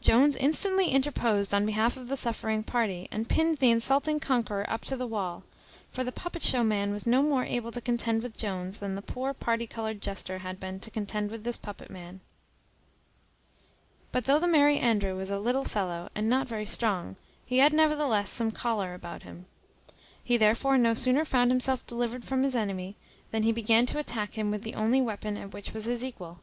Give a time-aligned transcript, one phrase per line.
[0.00, 4.82] Jones instantly interposed on behalf of the suffering party, and pinned the insulting conqueror up
[4.82, 5.42] to the wall:
[5.90, 9.02] for the puppet show man was no more able to contend with Jones than the
[9.02, 12.20] poor party coloured jester had been to contend with this puppet man.
[14.12, 17.72] But though the Merry Andrew was a little fellow, and not very strong, he had
[17.72, 19.46] nevertheless some choler about him.
[20.22, 22.94] He therefore no sooner found himself delivered from the enemy,
[23.32, 26.04] than he began to attack him with the only weapon at which he was his
[26.04, 26.38] equal.